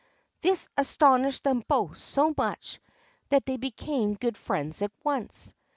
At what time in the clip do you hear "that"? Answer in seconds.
3.29-3.45